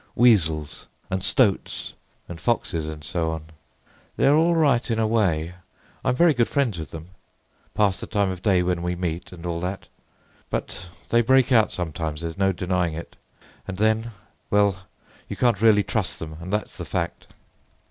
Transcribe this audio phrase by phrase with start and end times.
[0.15, 3.43] "Weasels—and stoats—and foxes—and so on.
[4.17, 8.63] They're all right in a way—I'm very good friends with them—pass the time of day
[8.63, 13.15] when we meet, and all that—but they break out sometimes, there's no denying it,
[13.67, 14.79] and then—well,
[15.27, 17.27] you can't really trust them, and that's the fact."